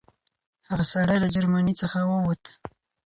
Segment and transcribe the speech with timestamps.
[0.69, 2.43] هغه سړی له جرمني څخه ووت.